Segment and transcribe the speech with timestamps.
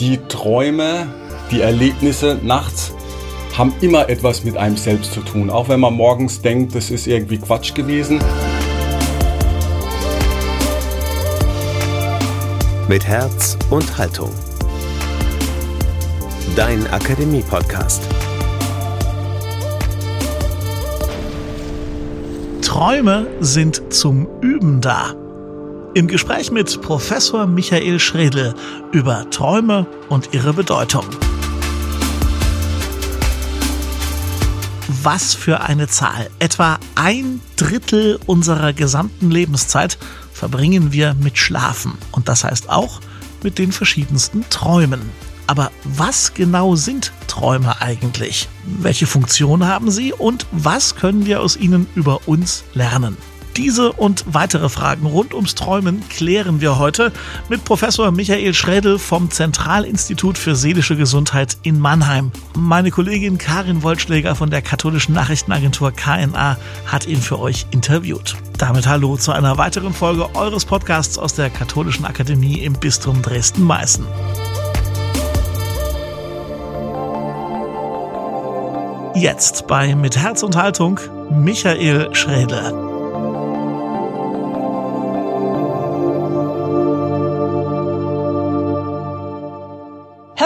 [0.00, 1.08] Die Träume,
[1.50, 2.94] die Erlebnisse nachts
[3.58, 5.50] haben immer etwas mit einem selbst zu tun.
[5.50, 8.18] Auch wenn man morgens denkt, das ist irgendwie Quatsch gewesen.
[12.88, 14.30] Mit Herz und Haltung.
[16.56, 18.02] Dein Akademie-Podcast.
[22.62, 25.14] Träume sind zum Üben da.
[25.92, 28.54] Im Gespräch mit Professor Michael Schredel
[28.92, 31.04] über Träume und ihre Bedeutung.
[35.02, 36.30] Was für eine Zahl.
[36.38, 39.98] Etwa ein Drittel unserer gesamten Lebenszeit
[40.32, 41.94] verbringen wir mit Schlafen.
[42.12, 43.00] Und das heißt auch
[43.42, 45.00] mit den verschiedensten Träumen.
[45.48, 48.48] Aber was genau sind Träume eigentlich?
[48.64, 53.16] Welche Funktion haben sie und was können wir aus ihnen über uns lernen?
[53.56, 57.12] Diese und weitere Fragen rund ums Träumen klären wir heute
[57.48, 62.30] mit Professor Michael Schrädel vom Zentralinstitut für seelische Gesundheit in Mannheim.
[62.56, 68.36] Meine Kollegin Karin Wollschläger von der katholischen Nachrichtenagentur KNA hat ihn für euch interviewt.
[68.58, 74.06] Damit hallo zu einer weiteren Folge eures Podcasts aus der Katholischen Akademie im Bistum Dresden-Meißen.
[79.14, 82.89] Jetzt bei Mit Herz und Haltung Michael Schrädel.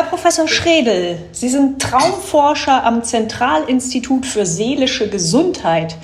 [0.04, 5.96] Herr Professor Schredel, Sie sind Traumforscher am Zentralinstitut für seelische Gesundheit.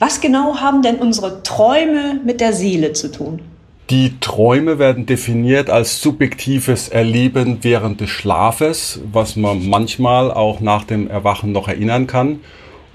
[0.00, 3.40] Was genau haben denn unsere Träume mit der Seele zu tun?
[3.88, 10.82] Die Träume werden definiert als subjektives Erleben während des Schlafes, was man manchmal auch nach
[10.82, 12.40] dem Erwachen noch erinnern kann.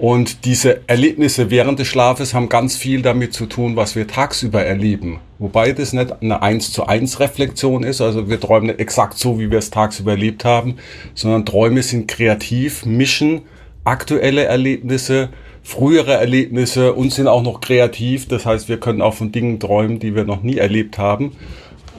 [0.02, 4.66] Und diese Erlebnisse während des Schlafes haben ganz viel damit zu tun, was wir tagsüber
[4.66, 5.20] erleben.
[5.38, 9.40] Wobei das nicht eine 1 zu 1 Reflexion ist, also wir träumen nicht exakt so,
[9.40, 10.78] wie wir es tagsüber erlebt haben,
[11.14, 13.42] sondern Träume sind kreativ, mischen
[13.84, 15.30] aktuelle Erlebnisse,
[15.62, 18.28] frühere Erlebnisse und sind auch noch kreativ.
[18.28, 21.34] Das heißt, wir können auch von Dingen träumen, die wir noch nie erlebt haben.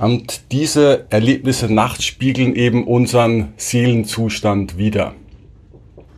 [0.01, 5.15] Und diese Erlebnisse nachts spiegeln eben unseren Seelenzustand wider.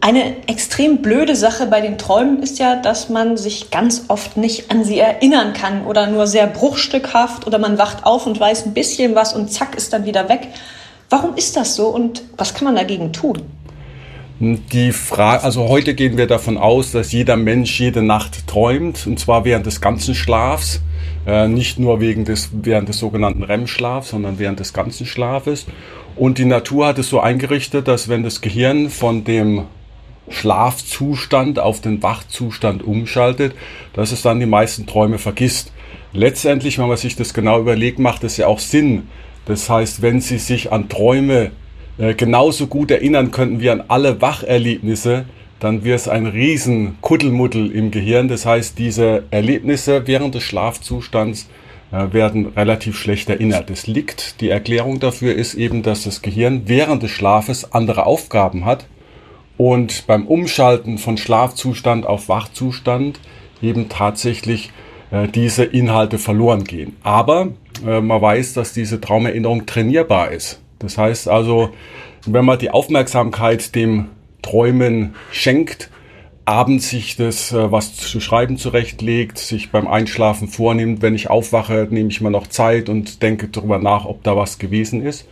[0.07, 4.71] Eine extrem blöde Sache bei den Träumen ist ja, dass man sich ganz oft nicht
[4.71, 8.75] an sie erinnern kann oder nur sehr bruchstückhaft oder man wacht auf und weiß ein
[8.75, 10.49] bisschen was und zack ist dann wieder weg.
[11.09, 13.45] Warum ist das so und was kann man dagegen tun?
[14.41, 19.19] Die Frage, also heute gehen wir davon aus, dass jeder Mensch jede Nacht träumt und
[19.19, 20.83] zwar während des ganzen Schlafs,
[21.27, 25.65] äh, nicht nur wegen des, während des sogenannten REM-Schlafs, sondern während des ganzen Schlafes.
[26.15, 29.65] Und die Natur hat es so eingerichtet, dass wenn das Gehirn von dem
[30.29, 33.55] Schlafzustand auf den Wachzustand umschaltet,
[33.93, 35.73] dass es dann die meisten Träume vergisst.
[36.13, 39.09] Letztendlich, wenn man sich das genau überlegt, macht es ja auch Sinn.
[39.47, 41.51] Das heißt, wenn Sie sich an Träume
[41.99, 45.27] äh, genauso gut erinnern könnten wie an alle Wacherlebnisse,
[45.61, 48.29] dann wäre es ein riesen Kuddelmuddel im Gehirn.
[48.29, 51.49] Das heißt, diese Erlebnisse während des Schlafzustands
[51.93, 53.71] äh, werden relativ schlecht erinnert.
[53.71, 58.65] Es liegt, die Erklärung dafür ist eben, dass das Gehirn während des Schlafes andere Aufgaben
[58.65, 58.87] hat
[59.57, 63.21] und beim Umschalten von Schlafzustand auf Wachzustand
[63.63, 64.73] eben tatsächlich
[65.11, 66.97] äh, diese Inhalte verloren gehen.
[67.03, 67.49] Aber
[67.87, 70.61] äh, man weiß, dass diese Traumerinnerung trainierbar ist.
[70.79, 71.71] Das heißt also,
[72.27, 74.07] wenn man die Aufmerksamkeit dem
[74.43, 75.91] Träumen schenkt,
[76.45, 81.89] abends sich das äh, was zu schreiben zurechtlegt, sich beim Einschlafen vornimmt, wenn ich aufwache,
[81.91, 85.27] nehme ich mir noch Zeit und denke darüber nach, ob da was gewesen ist.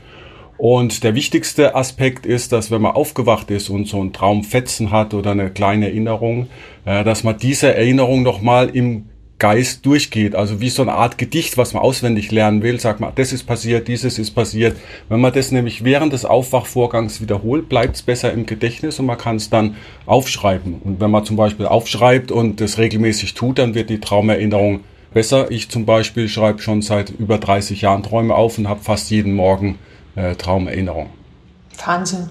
[0.62, 5.12] Und der wichtigste Aspekt ist, dass wenn man aufgewacht ist und so ein Traumfetzen hat
[5.12, 6.46] oder eine kleine Erinnerung,
[6.84, 9.06] äh, dass man diese Erinnerung nochmal im
[9.40, 10.36] Geist durchgeht.
[10.36, 13.42] Also wie so eine Art Gedicht, was man auswendig lernen will, sagt man, das ist
[13.42, 14.76] passiert, dieses ist passiert.
[15.08, 19.18] Wenn man das nämlich während des Aufwachvorgangs wiederholt, bleibt es besser im Gedächtnis und man
[19.18, 19.74] kann es dann
[20.06, 20.74] aufschreiben.
[20.84, 25.50] Und wenn man zum Beispiel aufschreibt und das regelmäßig tut, dann wird die Traumerinnerung besser.
[25.50, 29.34] Ich zum Beispiel schreibe schon seit über 30 Jahren Träume auf und habe fast jeden
[29.34, 29.80] Morgen
[30.16, 31.10] äh, Traumerinnerung.
[31.84, 32.28] Wahnsinn.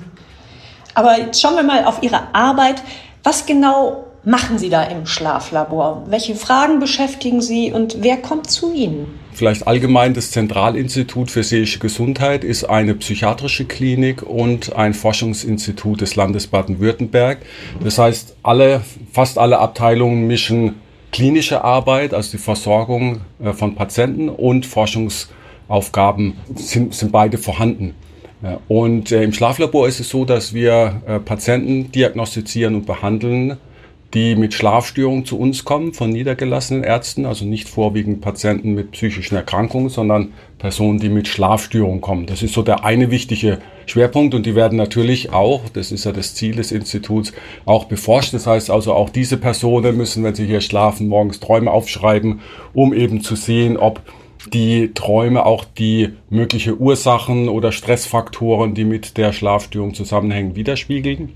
[0.94, 2.84] Aber jetzt schauen wir mal auf Ihre Arbeit.
[3.24, 6.04] Was genau machen Sie da im Schlaflabor?
[6.08, 9.20] Welche Fragen beschäftigen Sie und wer kommt zu Ihnen?
[9.34, 16.16] Vielleicht allgemein das Zentralinstitut für seelische Gesundheit ist eine psychiatrische Klinik und ein Forschungsinstitut des
[16.16, 17.40] Landes Baden-Württemberg.
[17.84, 18.82] Das heißt, alle,
[19.12, 20.76] fast alle Abteilungen mischen
[21.12, 25.30] klinische Arbeit, also die Versorgung äh, von Patienten und Forschungs
[25.72, 27.96] Aufgaben sind, sind beide vorhanden.
[28.68, 33.58] Und äh, im Schlaflabor ist es so, dass wir äh, Patienten diagnostizieren und behandeln
[34.14, 39.36] die mit Schlafstörungen zu uns kommen, von niedergelassenen Ärzten, also nicht vorwiegend Patienten mit psychischen
[39.36, 42.26] Erkrankungen, sondern Personen, die mit Schlafstörungen kommen.
[42.26, 46.12] Das ist so der eine wichtige Schwerpunkt und die werden natürlich auch, das ist ja
[46.12, 47.32] das Ziel des Instituts,
[47.66, 48.34] auch beforscht.
[48.34, 52.42] Das heißt also auch diese Personen müssen, wenn sie hier schlafen, morgens Träume aufschreiben,
[52.74, 54.02] um eben zu sehen, ob
[54.54, 61.30] die Träume auch die mögliche Ursachen oder Stressfaktoren, die mit der Schlafstörung zusammenhängen, widerspiegeln.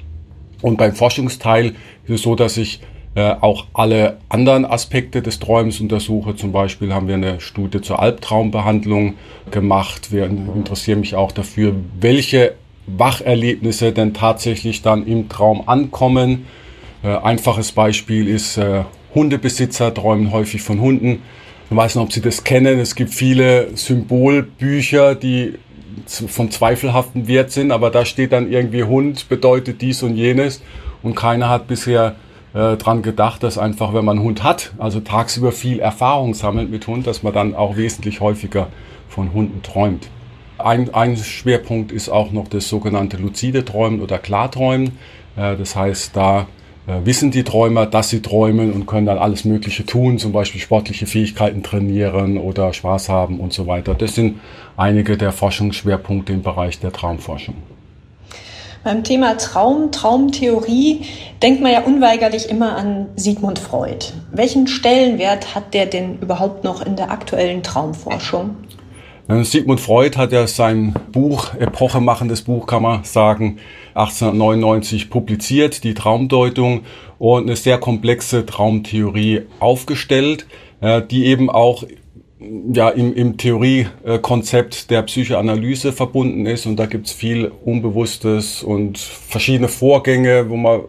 [0.61, 1.75] Und beim Forschungsteil
[2.05, 2.81] ist es so, dass ich
[3.15, 6.35] äh, auch alle anderen Aspekte des Träums untersuche.
[6.35, 9.13] Zum Beispiel haben wir eine Studie zur Albtraumbehandlung
[9.51, 10.11] gemacht.
[10.11, 12.55] Wir interessieren mich auch dafür, welche
[12.87, 16.45] Wacherlebnisse denn tatsächlich dann im Traum ankommen.
[17.03, 21.21] Äh, einfaches Beispiel ist, äh, Hundebesitzer träumen häufig von Hunden.
[21.69, 22.79] Ich weiß nicht, ob Sie das kennen.
[22.79, 25.55] Es gibt viele Symbolbücher, die
[26.05, 30.61] von zweifelhaftem Wert sind, aber da steht dann irgendwie Hund bedeutet dies und jenes
[31.01, 32.15] und keiner hat bisher
[32.53, 36.85] äh, dran gedacht, dass einfach, wenn man Hund hat, also tagsüber viel Erfahrung sammelt mit
[36.85, 38.67] Hund, dass man dann auch wesentlich häufiger
[39.09, 40.09] von Hunden träumt.
[40.57, 44.97] Ein, ein Schwerpunkt ist auch noch das sogenannte luzide Träumen oder Klarträumen.
[45.35, 46.47] Äh, das heißt, da
[46.87, 51.07] wissen die Träumer, dass sie träumen und können dann alles Mögliche tun, zum Beispiel sportliche
[51.07, 53.95] Fähigkeiten trainieren oder Spaß haben und so weiter.
[53.95, 54.39] Das sind
[54.77, 57.55] einige der Forschungsschwerpunkte im Bereich der Traumforschung.
[58.83, 61.01] Beim Thema Traum, Traumtheorie
[61.41, 64.13] denkt man ja unweigerlich immer an Sigmund Freud.
[64.31, 68.57] Welchen Stellenwert hat der denn überhaupt noch in der aktuellen Traumforschung?
[69.27, 73.57] Äh, Sigmund Freud hat ja sein Buch, epochemachendes Buch, kann man sagen,
[73.95, 76.81] 1899 publiziert, die Traumdeutung
[77.17, 80.45] und eine sehr komplexe Traumtheorie aufgestellt,
[80.81, 81.83] äh, die eben auch
[82.71, 89.69] ja, im, im Theoriekonzept der Psychoanalyse verbunden ist und da gibt's viel Unbewusstes und verschiedene
[89.69, 90.81] Vorgänge, wo man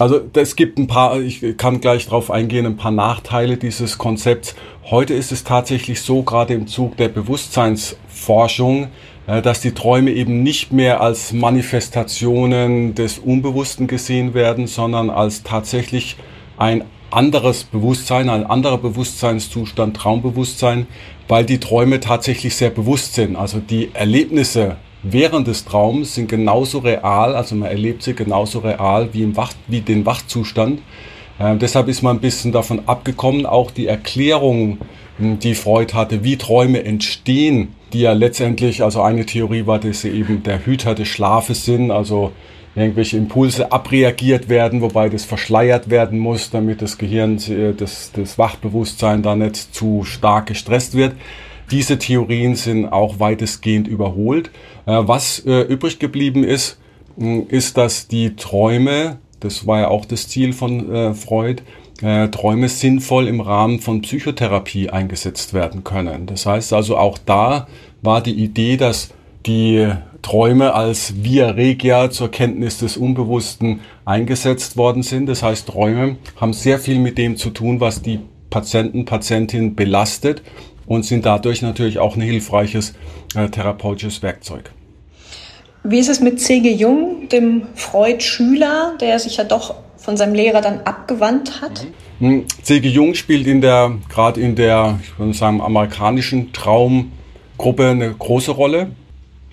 [0.00, 4.56] also es gibt ein paar, ich kann gleich drauf eingehen, ein paar Nachteile dieses Konzepts.
[4.90, 8.88] Heute ist es tatsächlich so, gerade im Zug der Bewusstseinsforschung,
[9.26, 16.16] dass die Träume eben nicht mehr als Manifestationen des Unbewussten gesehen werden, sondern als tatsächlich
[16.58, 20.86] ein anderes Bewusstsein, ein anderer Bewusstseinszustand, Traumbewusstsein,
[21.28, 23.36] weil die Träume tatsächlich sehr bewusst sind.
[23.36, 29.10] Also die Erlebnisse während des Traums sind genauso real, also man erlebt sie genauso real
[29.12, 30.82] wie, im Wach, wie den Wachzustand.
[31.38, 34.78] Äh, deshalb ist man ein bisschen davon abgekommen, auch die Erklärung,
[35.18, 40.10] die Freud hatte, wie Träume entstehen, die ja letztendlich, also eine Theorie war, dass sie
[40.10, 42.32] eben der Hüter des Schlafes sind, also
[42.74, 48.36] irgendwelche Impulse abreagiert werden, wobei das verschleiert werden muss, damit das Gehirn, äh, das, das
[48.36, 51.14] Wachbewusstsein da nicht zu stark gestresst wird.
[51.70, 54.50] Diese Theorien sind auch weitestgehend überholt.
[54.86, 56.78] Äh, was äh, übrig geblieben ist,
[57.48, 61.62] ist, dass die Träume, das war ja auch das Ziel von Freud,
[62.00, 66.26] Träume sinnvoll im Rahmen von Psychotherapie eingesetzt werden können.
[66.26, 67.68] Das heißt also auch da
[68.02, 69.10] war die Idee, dass
[69.46, 69.88] die
[70.22, 75.26] Träume als Via Regia zur Kenntnis des Unbewussten eingesetzt worden sind.
[75.26, 80.42] Das heißt, Träume haben sehr viel mit dem zu tun, was die Patienten, Patientin belastet
[80.86, 82.94] und sind dadurch natürlich auch ein hilfreiches
[83.34, 84.72] äh, therapeutisches Werkzeug.
[85.82, 86.72] Wie ist es mit C.G.
[86.72, 89.74] Jung, dem Freud-Schüler, der sich ja doch
[90.04, 91.86] von seinem Lehrer dann abgewandt hat?
[92.20, 92.44] Mhm.
[92.62, 92.88] C.G.
[92.88, 98.90] Jung spielt in der, gerade in der, ich würde sagen, amerikanischen Traumgruppe eine große Rolle.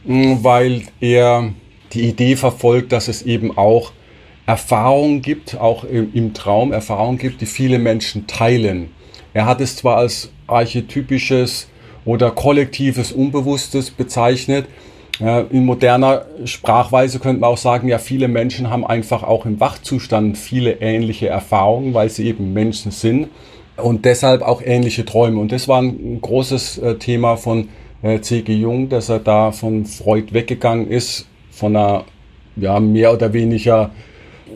[0.03, 1.53] Mm, weil er
[1.93, 3.91] die Idee verfolgt, dass es eben auch
[4.46, 8.89] Erfahrungen gibt, auch im Traum Erfahrungen gibt, die viele Menschen teilen.
[9.34, 11.67] Er hat es zwar als archetypisches
[12.03, 14.65] oder kollektives Unbewusstes bezeichnet.
[15.22, 20.36] In moderner Sprachweise könnte man auch sagen, ja, viele Menschen haben einfach auch im Wachzustand
[20.36, 23.28] viele ähnliche Erfahrungen, weil sie eben Menschen sind
[23.78, 25.40] und deshalb auch ähnliche Träume.
[25.40, 27.70] Und das war ein großes äh, Thema von
[28.01, 28.51] äh, C.G.
[28.54, 32.04] Jung, dass er da von Freud weggegangen ist, von einer
[32.56, 33.92] ja, mehr oder weniger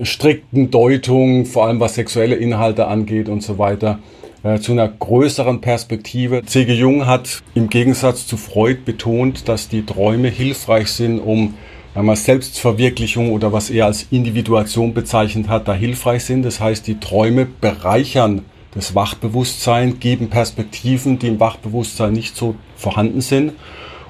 [0.02, 4.00] strikten Deutung, vor allem was sexuelle Inhalte angeht und so weiter,
[4.46, 6.44] äh, zu einer größeren Perspektive.
[6.46, 6.72] C.G.
[6.74, 11.56] Jung hat im Gegensatz zu Freud betont, dass die Träume hilfreich sind, um
[11.96, 16.44] einmal Selbstverwirklichung oder was er als Individuation bezeichnet hat, da hilfreich sind.
[16.44, 23.22] Das heißt, die Träume bereichern das Wachbewusstsein, geben Perspektiven, die im Wachbewusstsein nicht so vorhanden
[23.22, 23.54] sind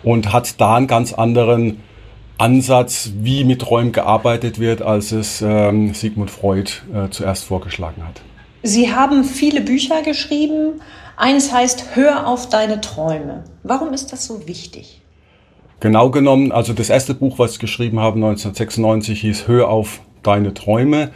[0.04, 1.77] und hat da einen ganz anderen
[2.38, 8.22] Ansatz, wie mit Träumen gearbeitet wird, als es ähm, Sigmund Freud äh, zuerst vorgeschlagen hat.
[8.67, 10.81] Sie haben viele Bücher geschrieben.
[11.17, 13.43] Eins heißt Hör auf deine Träume.
[13.62, 15.03] Warum ist das so wichtig?
[15.81, 20.55] Genau genommen, also das erste Buch, was ich geschrieben habe, 1996, hieß Hör auf deine
[20.55, 21.12] Träume.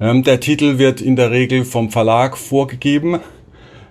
[0.00, 3.20] Ähm, der Titel wird in der Regel vom Verlag vorgegeben,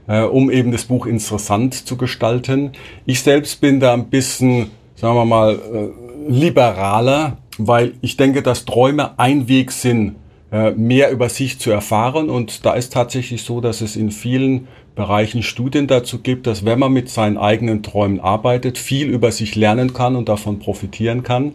[0.08, 2.72] äh, um eben das Buch interessant zu gestalten.
[3.06, 8.66] Ich selbst bin da ein bisschen, sagen wir mal, äh, liberaler, weil ich denke, dass
[8.66, 10.16] Träume ein Weg sind,
[10.76, 12.30] mehr über sich zu erfahren.
[12.30, 16.78] Und da ist tatsächlich so, dass es in vielen Bereichen Studien dazu gibt, dass wenn
[16.78, 21.54] man mit seinen eigenen Träumen arbeitet, viel über sich lernen kann und davon profitieren kann.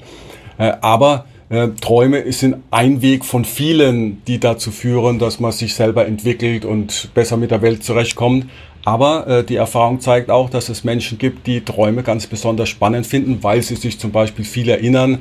[0.58, 5.74] Äh, aber äh, Träume sind ein Weg von vielen, die dazu führen, dass man sich
[5.74, 8.46] selber entwickelt und besser mit der Welt zurechtkommt.
[8.84, 13.06] Aber äh, die Erfahrung zeigt auch, dass es Menschen gibt, die Träume ganz besonders spannend
[13.06, 15.18] finden, weil sie sich zum Beispiel viel erinnern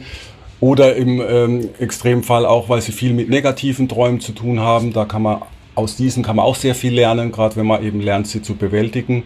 [0.60, 4.94] oder im ähm, Extremfall auch, weil sie viel mit negativen Träumen zu tun haben.
[4.94, 5.42] Da kann man
[5.76, 8.56] aus diesen kann man auch sehr viel lernen, gerade wenn man eben lernt, sie zu
[8.56, 9.24] bewältigen.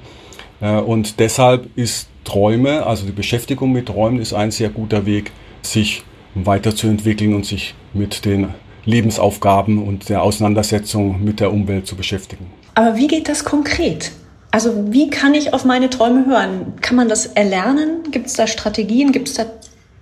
[0.59, 5.31] Äh, und deshalb ist Träume, also die Beschäftigung mit Träumen, ist ein sehr guter Weg,
[5.61, 6.03] sich
[6.35, 8.49] weiterzuentwickeln und sich mit den
[8.85, 12.47] Lebensaufgaben und der Auseinandersetzung mit der Umwelt zu beschäftigen.
[12.75, 14.11] Aber wie geht das konkret?
[14.51, 16.73] Also wie kann ich auf meine Träume hören?
[16.81, 18.11] Kann man das erlernen?
[18.11, 19.11] Gibt es da Strategien?
[19.11, 19.45] Gibt es da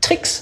[0.01, 0.38] Tricks?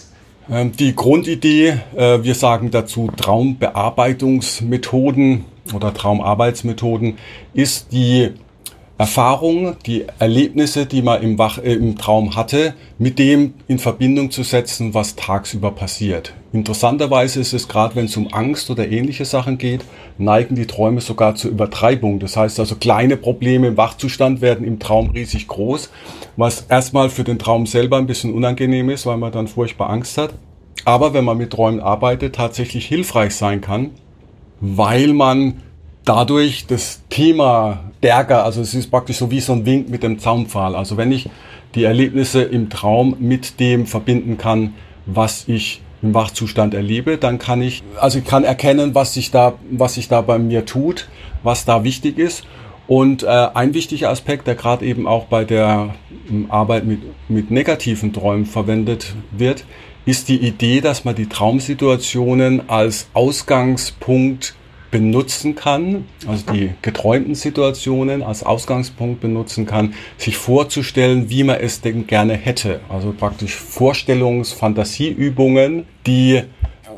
[0.49, 7.17] Ähm, die Grundidee, äh, wir sagen dazu Traumbearbeitungsmethoden oder Traumarbeitsmethoden,
[7.53, 8.31] ist die
[8.99, 14.31] Erfahrung, die Erlebnisse, die man im, Wach, äh, im Traum hatte, mit dem in Verbindung
[14.31, 16.33] zu setzen, was tagsüber passiert.
[16.51, 19.85] Interessanterweise ist es gerade, wenn es um Angst oder ähnliche Sachen geht,
[20.17, 22.17] neigen die Träume sogar zur Übertreibung.
[22.19, 25.91] Das heißt also, kleine Probleme im Wachzustand werden im Traum riesig groß,
[26.35, 30.17] was erstmal für den Traum selber ein bisschen unangenehm ist, weil man dann furchtbar Angst
[30.17, 30.33] hat.
[30.85, 33.91] Aber wenn man mit Träumen arbeitet, tatsächlich hilfreich sein kann,
[34.59, 35.61] weil man
[36.07, 40.19] dadurch das Thema stärker, also es ist praktisch so wie so ein Wink mit dem
[40.19, 40.75] Zaunpfahl.
[40.75, 41.29] Also wenn ich
[41.75, 44.73] die Erlebnisse im Traum mit dem verbinden kann,
[45.05, 49.55] was ich im Wachzustand erlebe, dann kann ich, also ich kann erkennen, was sich da,
[49.69, 51.09] was sich da bei mir tut,
[51.43, 52.45] was da wichtig ist.
[52.87, 55.95] Und äh, ein wichtiger Aspekt, der gerade eben auch bei der
[56.29, 59.65] ähm, Arbeit mit, mit negativen Träumen verwendet wird,
[60.05, 64.55] ist die Idee, dass man die Traumsituationen als Ausgangspunkt
[64.91, 71.81] benutzen kann, also die geträumten Situationen als Ausgangspunkt benutzen kann, sich vorzustellen, wie man es
[71.81, 72.79] denn gerne hätte.
[72.89, 76.43] Also praktisch Vorstellungs-, Fantasieübungen, die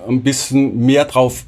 [0.08, 1.46] ein bisschen mehr drauf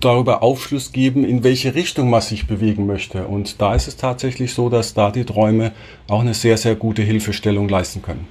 [0.00, 3.26] darüber Aufschluss geben, in welche Richtung man sich bewegen möchte.
[3.26, 5.72] Und da ist es tatsächlich so, dass da die Träume
[6.08, 8.26] auch eine sehr, sehr gute Hilfestellung leisten können.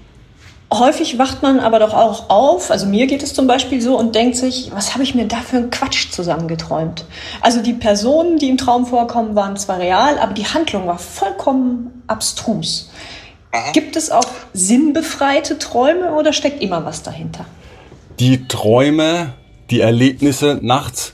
[0.80, 4.16] Häufig wacht man aber doch auch auf, also mir geht es zum Beispiel so und
[4.16, 7.06] denkt sich, was habe ich mir da für einen Quatsch zusammengeträumt?
[7.42, 12.04] Also die Personen, die im Traum vorkommen, waren zwar real, aber die Handlung war vollkommen
[12.08, 12.90] abstrus.
[13.74, 17.46] Gibt es auch sinnbefreite Träume oder steckt immer was dahinter?
[18.20, 19.34] Die Träume,
[19.70, 21.14] die Erlebnisse nachts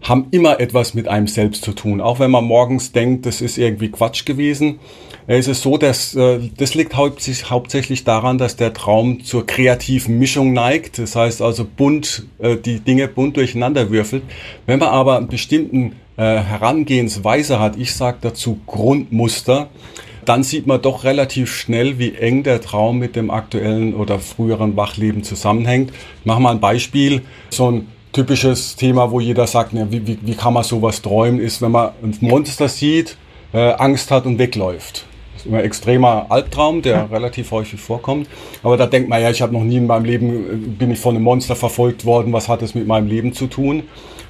[0.00, 2.00] haben immer etwas mit einem selbst zu tun.
[2.00, 4.78] Auch wenn man morgens denkt, das ist irgendwie Quatsch gewesen,
[5.26, 10.52] ist es so, dass äh, das liegt hauptsächlich daran, dass der Traum zur kreativen Mischung
[10.52, 10.98] neigt.
[10.98, 14.22] Das heißt also bunt, äh, die Dinge bunt durcheinander würfelt.
[14.66, 19.68] Wenn man aber einen bestimmten äh, Herangehensweise hat, ich sage dazu Grundmuster,
[20.26, 24.76] dann sieht man doch relativ schnell, wie eng der Traum mit dem aktuellen oder früheren
[24.76, 25.90] Wachleben zusammenhängt.
[26.20, 27.22] Ich mache mal ein Beispiel.
[27.50, 31.40] So ein typisches Thema, wo jeder sagt, ne, wie, wie, wie kann man sowas träumen,
[31.40, 33.16] ist, wenn man ein Monster sieht,
[33.52, 35.06] äh, Angst hat und wegläuft
[35.44, 38.28] immer extremer Albtraum, der relativ häufig vorkommt.
[38.62, 40.98] Aber da denkt man ja, ich habe noch nie in meinem Leben, äh, bin ich
[40.98, 43.84] von einem Monster verfolgt worden, was hat es mit meinem Leben zu tun?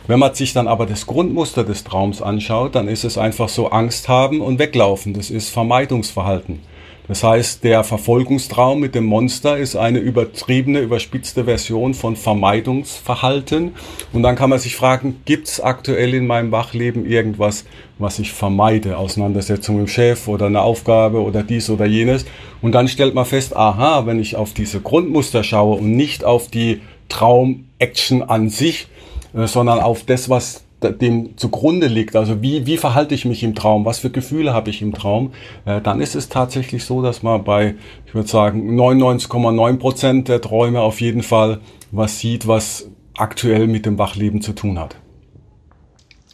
[0.06, 3.70] Wenn man sich dann aber das Grundmuster des Traums anschaut, dann ist es einfach so
[3.70, 5.14] Angst haben und weglaufen.
[5.14, 6.60] Das ist Vermeidungsverhalten.
[7.06, 13.74] Das heißt, der Verfolgungstraum mit dem Monster ist eine übertriebene, überspitzte Version von Vermeidungsverhalten.
[14.14, 17.66] Und dann kann man sich fragen, gibt es aktuell in meinem Wachleben irgendwas,
[17.98, 18.96] was ich vermeide?
[18.96, 22.24] Auseinandersetzung mit dem Chef oder eine Aufgabe oder dies oder jenes.
[22.62, 26.48] Und dann stellt man fest, aha, wenn ich auf diese Grundmuster schaue und nicht auf
[26.48, 26.80] die
[27.10, 28.88] Traum-Action an sich,
[29.34, 33.54] äh, sondern auf das, was dem zugrunde liegt, also wie, wie verhalte ich mich im
[33.54, 35.32] Traum, was für Gefühle habe ich im Traum,
[35.64, 37.74] äh, dann ist es tatsächlich so, dass man bei,
[38.06, 41.60] ich würde sagen, 99,9 Prozent der Träume auf jeden Fall
[41.90, 44.96] was sieht, was aktuell mit dem Wachleben zu tun hat.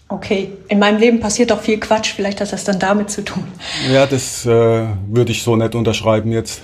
[0.09, 3.45] Okay, in meinem Leben passiert doch viel Quatsch, vielleicht hat das dann damit zu tun.
[3.93, 6.63] Ja, das äh, würde ich so nicht unterschreiben jetzt.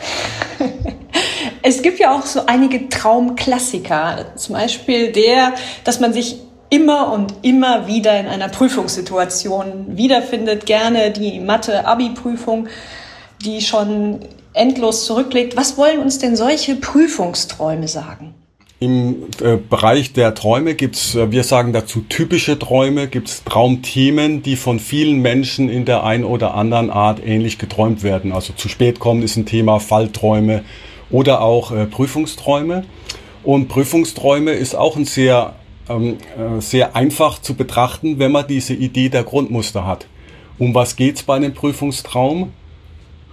[1.62, 6.38] es gibt ja auch so einige Traumklassiker, zum Beispiel der, dass man sich
[6.70, 12.68] immer und immer wieder in einer Prüfungssituation wiederfindet, gerne die Mathe-Abi-Prüfung,
[13.44, 14.20] die schon
[14.52, 15.56] endlos zurücklegt.
[15.56, 18.34] Was wollen uns denn solche Prüfungsträume sagen?
[18.78, 24.56] Im äh, Bereich der Träume gibt's, äh, wir sagen dazu typische Träume, gibt's Traumthemen, die
[24.56, 28.32] von vielen Menschen in der einen oder anderen Art ähnlich geträumt werden.
[28.32, 30.62] Also zu spät kommen ist ein Thema, Fallträume
[31.10, 32.84] oder auch äh, Prüfungsträume.
[33.44, 35.54] Und Prüfungsträume ist auch ein sehr,
[35.88, 40.06] ähm, äh, sehr einfach zu betrachten, wenn man diese Idee der Grundmuster hat.
[40.58, 42.52] Um was geht's bei einem Prüfungstraum?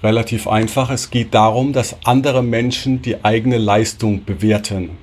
[0.01, 0.89] Relativ einfach.
[0.89, 5.02] Es geht darum, dass andere Menschen die eigene Leistung bewerten.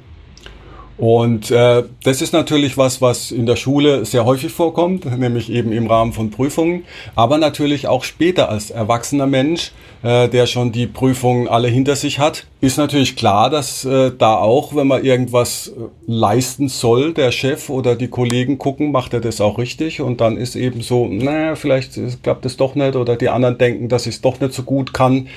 [1.00, 5.72] Und äh, das ist natürlich was, was in der Schule sehr häufig vorkommt, nämlich eben
[5.72, 10.86] im Rahmen von Prüfungen, aber natürlich auch später als erwachsener Mensch, äh, der schon die
[10.86, 15.68] Prüfungen alle hinter sich hat, ist natürlich klar, dass äh, da auch, wenn man irgendwas
[15.68, 20.20] äh, leisten soll, der Chef oder die Kollegen gucken, macht er das auch richtig und
[20.20, 24.06] dann ist eben so, naja, vielleicht klappt es doch nicht oder die anderen denken, dass
[24.06, 25.28] ich es doch nicht so gut kann.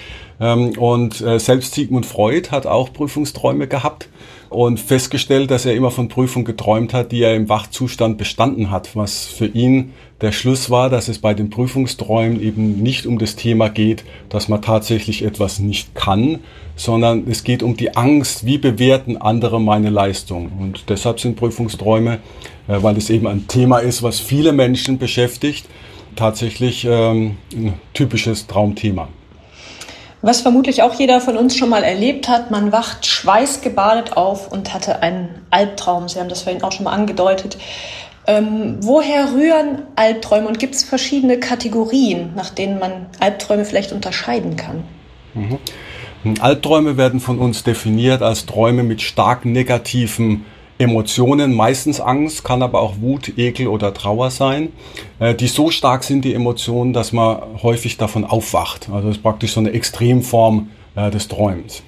[0.42, 4.10] Ähm, und äh, selbst Sigmund Freud hat auch Prüfungsträume gehabt
[4.54, 8.96] und festgestellt, dass er immer von Prüfungen geträumt hat, die er im Wachzustand bestanden hat,
[8.96, 13.36] was für ihn der Schluss war, dass es bei den Prüfungsträumen eben nicht um das
[13.36, 16.40] Thema geht, dass man tatsächlich etwas nicht kann,
[16.76, 20.52] sondern es geht um die Angst, wie bewerten andere meine Leistung.
[20.60, 22.20] Und deshalb sind Prüfungsträume,
[22.68, 25.66] äh, weil es eben ein Thema ist, was viele Menschen beschäftigt,
[26.16, 29.10] tatsächlich ähm, ein typisches Traumthema.
[30.24, 34.74] Was vermutlich auch jeder von uns schon mal erlebt hat, man wacht schweißgebadet auf und
[34.74, 36.08] hatte einen Albtraum.
[36.08, 37.58] Sie haben das vorhin auch schon mal angedeutet.
[38.26, 44.56] Ähm, woher rühren Albträume und gibt es verschiedene Kategorien, nach denen man Albträume vielleicht unterscheiden
[44.56, 44.86] kann?
[45.34, 45.60] Mhm.
[46.40, 50.46] Albträume werden von uns definiert als Träume mit stark negativen
[50.78, 54.70] Emotionen, meistens Angst, kann aber auch Wut, Ekel oder Trauer sein,
[55.20, 58.90] äh, die so stark sind, die Emotionen, dass man häufig davon aufwacht.
[58.90, 61.84] Also das ist praktisch so eine Extremform äh, des Träumens.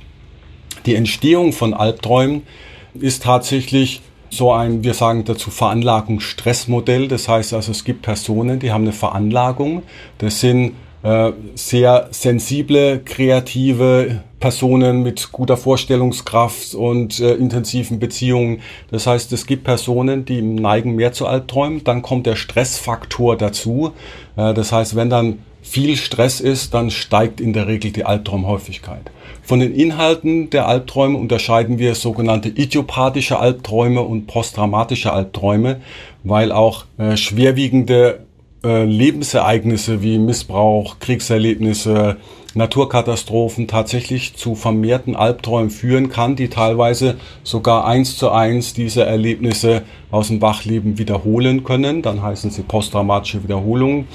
[0.85, 2.43] Die Entstehung von Albträumen
[2.93, 7.07] ist tatsächlich so ein, wir sagen dazu Veranlagung-Stressmodell.
[7.07, 9.83] Das heißt also, es gibt Personen, die haben eine Veranlagung.
[10.19, 10.73] Das sind
[11.05, 18.62] äh, sehr sensible, kreative Personen mit guter Vorstellungskraft und äh, intensiven Beziehungen.
[18.89, 21.83] Das heißt, es gibt Personen, die neigen mehr zu Albträumen.
[21.83, 23.91] Dann kommt der Stressfaktor dazu.
[24.35, 29.11] Äh, das heißt, wenn dann viel Stress ist, dann steigt in der Regel die Albtraumhäufigkeit.
[29.44, 35.81] Von den Inhalten der Albträume unterscheiden wir sogenannte idiopathische Albträume und posttraumatische Albträume,
[36.24, 38.25] weil auch äh, schwerwiegende
[38.65, 42.17] äh, Lebensereignisse wie Missbrauch, Kriegserlebnisse,
[42.55, 49.83] Naturkatastrophen tatsächlich zu vermehrten Albträumen führen kann, die teilweise sogar eins zu eins diese Erlebnisse
[50.09, 52.01] aus dem Wachleben wiederholen können.
[52.01, 54.07] Dann heißen sie posttraumatische Wiederholungen.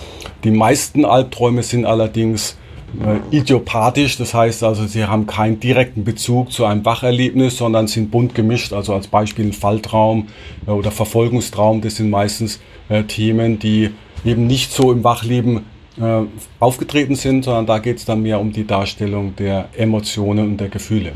[0.43, 2.57] Die meisten Albträume sind allerdings
[2.99, 8.11] äh, idiopathisch, das heißt also, sie haben keinen direkten Bezug zu einem Wacherlebnis, sondern sind
[8.11, 8.73] bunt gemischt.
[8.73, 10.29] Also als Beispiel ein Falltraum
[10.67, 12.59] äh, oder Verfolgungstraum, das sind meistens
[12.89, 13.91] äh, Themen, die
[14.25, 15.65] eben nicht so im Wachleben
[16.01, 16.23] äh,
[16.59, 20.69] aufgetreten sind, sondern da geht es dann mehr um die Darstellung der Emotionen und der
[20.69, 21.13] Gefühle.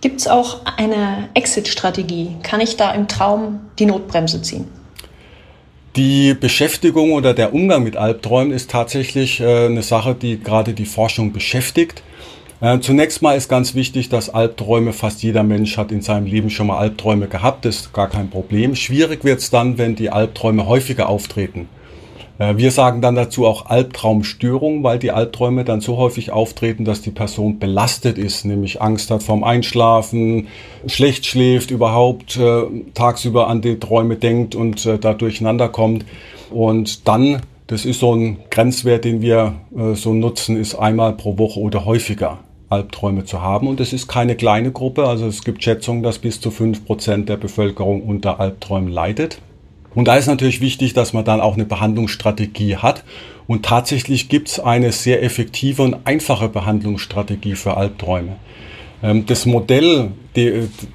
[0.00, 2.36] Gibt es auch eine Exit-Strategie?
[2.42, 4.66] Kann ich da im Traum die Notbremse ziehen?
[5.96, 10.84] Die Beschäftigung oder der Umgang mit Albträumen ist tatsächlich äh, eine Sache, die gerade die
[10.84, 12.02] Forschung beschäftigt.
[12.60, 16.50] Äh, zunächst mal ist ganz wichtig, dass Albträume, fast jeder Mensch hat in seinem Leben
[16.50, 18.76] schon mal Albträume gehabt, das ist gar kein Problem.
[18.76, 21.68] Schwierig wird es dann, wenn die Albträume häufiger auftreten.
[22.38, 27.02] Äh, wir sagen dann dazu auch Albtraumstörung, weil die Albträume dann so häufig auftreten, dass
[27.02, 30.48] die Person belastet ist, nämlich Angst hat vorm Einschlafen,
[30.86, 32.62] schlecht schläft, überhaupt äh,
[32.94, 36.04] tagsüber an die Träume denkt und äh, da durcheinander kommt.
[36.50, 41.38] Und dann, das ist so ein Grenzwert, den wir äh, so nutzen, ist einmal pro
[41.38, 42.38] Woche oder häufiger.
[42.68, 43.68] Albträume zu haben.
[43.68, 45.06] Und es ist keine kleine Gruppe.
[45.06, 49.38] Also es gibt Schätzungen, dass bis zu fünf Prozent der Bevölkerung unter Albträumen leidet.
[49.96, 53.02] Und da ist natürlich wichtig, dass man dann auch eine Behandlungsstrategie hat.
[53.46, 58.36] Und tatsächlich gibt es eine sehr effektive und einfache Behandlungsstrategie für Albträume.
[59.02, 60.10] Ähm, das Modell,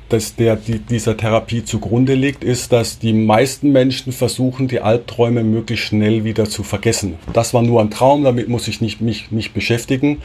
[0.10, 5.88] das der dieser Therapie zugrunde liegt, ist, dass die meisten Menschen versuchen, die Albträume möglichst
[5.88, 7.16] schnell wieder zu vergessen.
[7.34, 10.22] Das war nur ein Traum, damit muss ich nicht, mich nicht beschäftigen.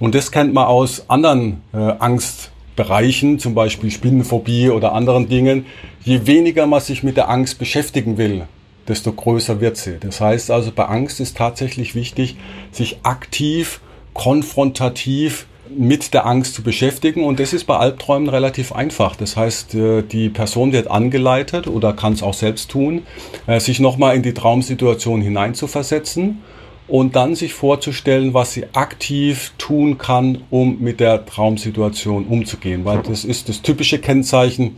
[0.00, 5.66] Und das kennt man aus anderen äh, Angst Bereichen, zum Beispiel Spinnenphobie oder anderen Dingen,
[6.04, 8.42] je weniger man sich mit der Angst beschäftigen will,
[8.86, 9.98] desto größer wird sie.
[9.98, 12.36] Das heißt also, bei Angst ist tatsächlich wichtig,
[12.70, 13.80] sich aktiv,
[14.14, 17.24] konfrontativ mit der Angst zu beschäftigen.
[17.24, 19.16] Und das ist bei Albträumen relativ einfach.
[19.16, 23.02] Das heißt, äh, die Person wird angeleitet oder kann es auch selbst tun,
[23.46, 26.38] äh, sich nochmal in die Traumsituation hineinzuversetzen
[26.88, 32.84] und dann sich vorzustellen, was sie aktiv tun kann, um mit der Traumsituation umzugehen.
[32.84, 34.76] Weil das ist das typische Kennzeichen,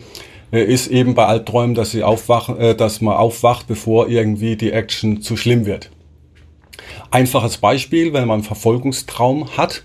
[0.53, 4.73] äh, ist eben bei Albträumen, dass sie aufwachen, äh, dass man aufwacht, bevor irgendwie die
[4.73, 5.90] Action zu schlimm wird.
[7.11, 9.85] Einfaches Beispiel, wenn man einen Verfolgungstraum hat,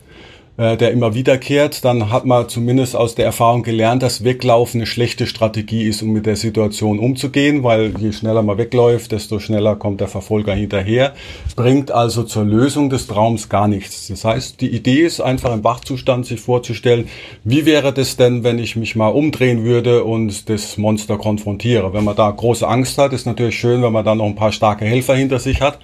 [0.55, 5.25] der immer wiederkehrt, dann hat man zumindest aus der Erfahrung gelernt, dass Weglaufen eine schlechte
[5.25, 9.99] Strategie ist, um mit der Situation umzugehen, weil je schneller man wegläuft, desto schneller kommt
[9.99, 11.13] der Verfolger hinterher.
[11.55, 14.09] Bringt also zur Lösung des Traums gar nichts.
[14.09, 17.07] Das heißt, die Idee ist einfach im Wachzustand sich vorzustellen,
[17.43, 21.93] wie wäre das denn, wenn ich mich mal umdrehen würde und das Monster konfrontiere.
[21.93, 24.51] Wenn man da große Angst hat, ist natürlich schön, wenn man da noch ein paar
[24.51, 25.79] starke Helfer hinter sich hat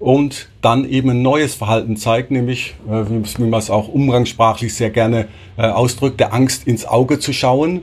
[0.00, 4.90] und dann eben ein neues Verhalten zeigt, nämlich, äh, wie man es auch umgangssprachlich sehr
[4.90, 7.82] gerne äh, ausdrückt, der Angst ins Auge zu schauen.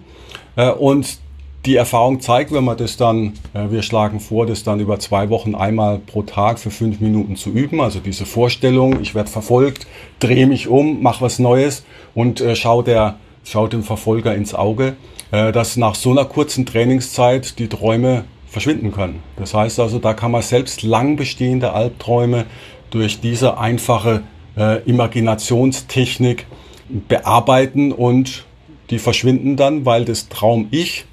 [0.56, 1.20] Äh, und
[1.66, 5.56] die Erfahrung zeigt, wenn man das dann, wir schlagen vor, das dann über zwei Wochen
[5.56, 7.82] einmal pro Tag für fünf Minuten zu üben.
[7.82, 9.88] Also diese Vorstellung, ich werde verfolgt,
[10.20, 14.96] drehe mich um, mache was Neues und schau, der, schau dem Verfolger ins Auge,
[15.32, 18.26] dass nach so einer kurzen Trainingszeit die Träume
[18.56, 19.22] verschwinden können.
[19.36, 22.46] Das heißt also, da kann man selbst lang bestehende Albträume
[22.90, 24.22] durch diese einfache
[24.58, 26.46] äh, Imaginationstechnik
[27.10, 28.46] bearbeiten und
[28.92, 31.04] die verschwinden dann, weil das Traum-Ich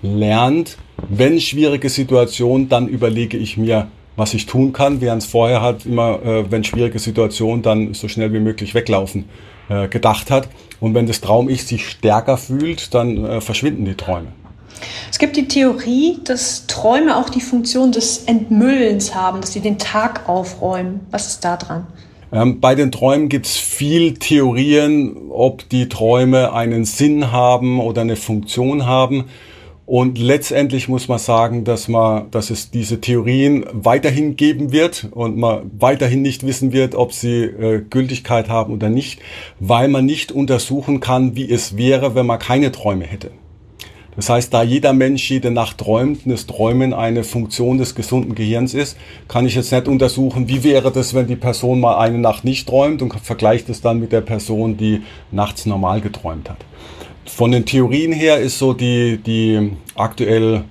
[0.00, 5.60] lernt, wenn schwierige Situationen, dann überlege ich mir, was ich tun kann, während es vorher
[5.60, 9.24] hat immer, äh, wenn schwierige Situationen, dann so schnell wie möglich weglaufen
[9.68, 10.48] äh, gedacht hat.
[10.78, 14.28] Und wenn das Traum-Ich sich stärker fühlt, dann äh, verschwinden die Träume.
[15.10, 19.78] Es gibt die Theorie, dass Träume auch die Funktion des Entmüllens haben, dass sie den
[19.78, 21.00] Tag aufräumen.
[21.10, 21.86] Was ist da dran?
[22.32, 28.00] Ähm, bei den Träumen gibt es viel Theorien, ob die Träume einen Sinn haben oder
[28.00, 29.26] eine Funktion haben.
[29.84, 35.36] Und letztendlich muss man sagen, dass man, dass es diese Theorien weiterhin geben wird und
[35.36, 39.20] man weiterhin nicht wissen wird, ob sie äh, Gültigkeit haben oder nicht,
[39.58, 43.32] weil man nicht untersuchen kann, wie es wäre, wenn man keine Träume hätte.
[44.14, 48.34] Das heißt, da jeder Mensch jede Nacht träumt und das Träumen eine Funktion des gesunden
[48.34, 52.18] Gehirns ist, kann ich jetzt nicht untersuchen, wie wäre das, wenn die Person mal eine
[52.18, 56.58] Nacht nicht träumt und vergleicht es dann mit der Person, die nachts normal geträumt hat.
[57.24, 60.64] Von den Theorien her ist so die, die aktuell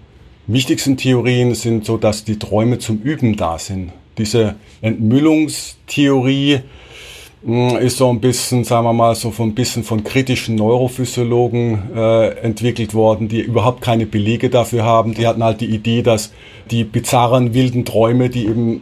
[0.46, 3.92] wichtigsten Theorien sind so, dass die Träume zum Üben da sind.
[4.18, 6.60] Diese Entmüllungstheorie,
[7.44, 12.28] ist so ein bisschen, sagen wir mal, so von ein bisschen von kritischen Neurophysiologen äh,
[12.40, 15.16] entwickelt worden, die überhaupt keine Belege dafür haben.
[15.16, 16.32] Die hatten halt die Idee, dass
[16.70, 18.82] die bizarren wilden Träume, die eben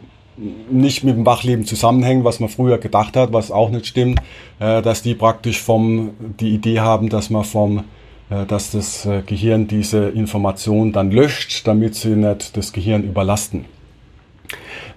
[0.70, 4.20] nicht mit dem Wachleben zusammenhängen, was man früher gedacht hat, was auch nicht stimmt,
[4.58, 7.84] äh, dass die praktisch vom die Idee haben, dass man vom
[8.30, 13.64] äh, dass das äh, Gehirn diese Information dann löscht, damit sie nicht das Gehirn überlasten.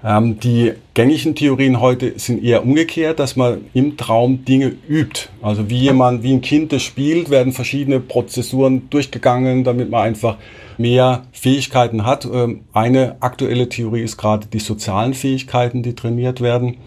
[0.04, 5.30] Ähm, die gängigen Theorien heute sind eher umgekehrt, dass man im Traum Dinge übt.
[5.42, 10.38] Also wie jemand, wie ein Kind das spielt, werden verschiedene Prozessuren durchgegangen, damit man einfach
[10.78, 12.26] mehr Fähigkeiten hat.
[12.26, 16.78] Ähm, eine aktuelle Theorie ist gerade die sozialen Fähigkeiten, die trainiert werden,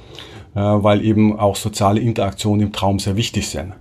[0.54, 3.72] äh, weil eben auch soziale Interaktionen im Traum sehr wichtig sind.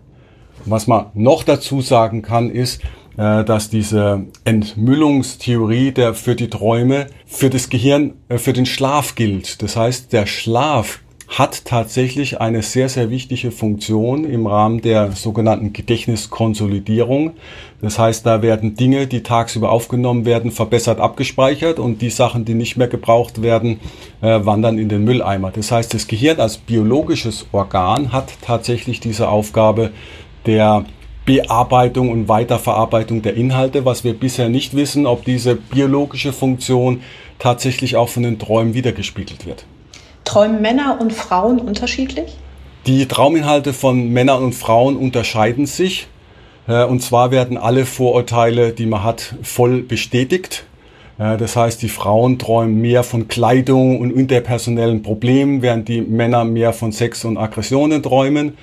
[0.65, 2.81] Was man noch dazu sagen kann, ist,
[3.17, 9.61] dass diese Entmüllungstheorie der für die Träume für das Gehirn äh, für den Schlaf gilt.
[9.61, 15.73] Das heißt, der Schlaf hat tatsächlich eine sehr, sehr wichtige Funktion im Rahmen der sogenannten
[15.73, 17.31] Gedächtniskonsolidierung.
[17.81, 22.53] Das heißt, da werden Dinge, die tagsüber aufgenommen werden, verbessert abgespeichert und die Sachen, die
[22.53, 23.79] nicht mehr gebraucht werden,
[24.21, 25.51] äh, wandern in den Mülleimer.
[25.51, 29.91] Das heißt, das Gehirn als biologisches Organ hat tatsächlich diese Aufgabe
[30.45, 30.85] der
[31.25, 37.01] Bearbeitung und Weiterverarbeitung der Inhalte, was wir bisher nicht wissen, ob diese biologische Funktion
[37.39, 39.65] tatsächlich auch von den Träumen wiedergespiegelt wird.
[40.23, 42.37] Träumen Männer und Frauen unterschiedlich?
[42.85, 46.07] Die Trauminhalte von Männern und Frauen unterscheiden sich.
[46.67, 50.65] Äh, und zwar werden alle Vorurteile, die man hat, voll bestätigt.
[51.17, 56.45] Äh, das heißt, die Frauen träumen mehr von Kleidung und interpersonellen Problemen, während die Männer
[56.45, 58.57] mehr von Sex und Aggressionen träumen.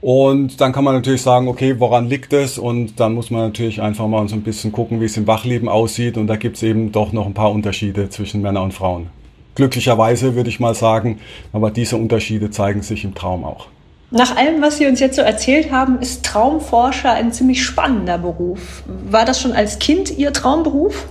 [0.00, 2.58] Und dann kann man natürlich sagen, okay, woran liegt es?
[2.58, 5.68] Und dann muss man natürlich einfach mal so ein bisschen gucken, wie es im Wachleben
[5.68, 6.16] aussieht.
[6.16, 9.08] Und da gibt es eben doch noch ein paar Unterschiede zwischen Männern und Frauen.
[9.54, 11.18] Glücklicherweise würde ich mal sagen,
[11.52, 13.68] aber diese Unterschiede zeigen sich im Traum auch.
[14.10, 18.84] Nach allem, was Sie uns jetzt so erzählt haben, ist Traumforscher ein ziemlich spannender Beruf.
[18.86, 21.08] War das schon als Kind Ihr Traumberuf?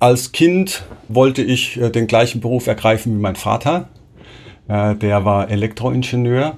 [0.00, 3.88] Als Kind wollte ich äh, den gleichen Beruf ergreifen wie mein Vater.
[4.66, 6.56] Äh, der war Elektroingenieur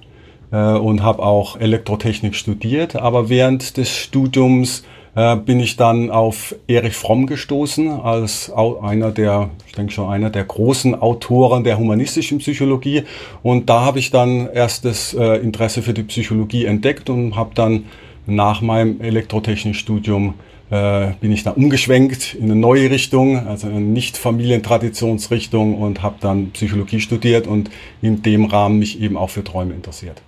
[0.57, 2.97] und habe auch Elektrotechnik studiert.
[2.97, 9.51] Aber während des Studiums äh, bin ich dann auf Erich Fromm gestoßen als einer der,
[9.67, 13.05] ich denke schon einer der großen Autoren der humanistischen Psychologie.
[13.43, 17.51] Und da habe ich dann erst das äh, Interesse für die Psychologie entdeckt und habe
[17.55, 17.85] dann
[18.27, 20.35] nach meinem Elektrotechnikstudium
[20.71, 26.51] äh, bin ich dann umgeschwenkt in eine neue Richtung, also eine Nicht-Familientraditionsrichtung und habe dann
[26.53, 27.71] Psychologie studiert und
[28.03, 30.23] in dem Rahmen mich eben auch für Träume interessiert.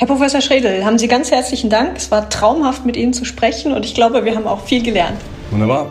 [0.00, 1.98] Herr Professor Schredel, haben Sie ganz herzlichen Dank.
[1.98, 5.20] Es war traumhaft, mit Ihnen zu sprechen und ich glaube, wir haben auch viel gelernt.
[5.50, 5.84] Wunderbar.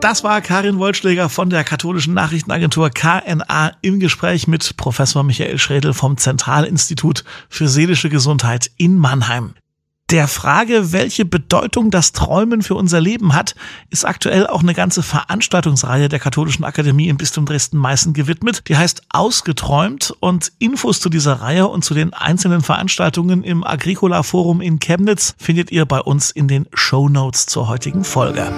[0.00, 5.94] Das war Karin Wollschläger von der katholischen Nachrichtenagentur KNA im Gespräch mit Professor Michael Schredel
[5.94, 9.54] vom Zentralinstitut für seelische Gesundheit in Mannheim.
[10.10, 13.54] Der Frage, welche Bedeutung das Träumen für unser Leben hat,
[13.88, 18.64] ist aktuell auch eine ganze Veranstaltungsreihe der Katholischen Akademie im Bistum Dresden-Meißen gewidmet.
[18.68, 24.22] Die heißt Ausgeträumt und Infos zu dieser Reihe und zu den einzelnen Veranstaltungen im Agricola
[24.22, 28.52] Forum in Chemnitz findet ihr bei uns in den Show Notes zur heutigen Folge.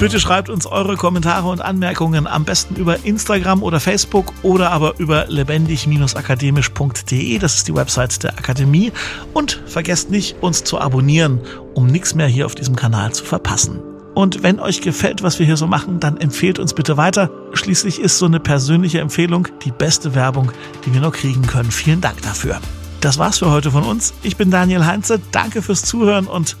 [0.00, 4.98] Bitte schreibt uns eure Kommentare und Anmerkungen am besten über Instagram oder Facebook oder aber
[4.98, 7.38] über lebendig-akademisch.de.
[7.38, 8.92] Das ist die Website der Akademie.
[9.34, 11.38] Und vergesst nicht, uns zu abonnieren,
[11.74, 13.78] um nichts mehr hier auf diesem Kanal zu verpassen.
[14.14, 17.28] Und wenn euch gefällt, was wir hier so machen, dann empfehlt uns bitte weiter.
[17.52, 20.50] Schließlich ist so eine persönliche Empfehlung die beste Werbung,
[20.86, 21.70] die wir noch kriegen können.
[21.70, 22.58] Vielen Dank dafür.
[23.02, 24.14] Das war's für heute von uns.
[24.22, 25.20] Ich bin Daniel Heinze.
[25.30, 26.56] Danke fürs Zuhören und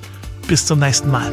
[0.46, 1.32] bis zum nächsten Mal.